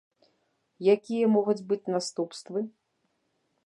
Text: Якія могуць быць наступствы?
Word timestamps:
Якія 0.95 1.25
могуць 1.35 1.65
быць 1.69 1.81
наступствы? 1.99 2.69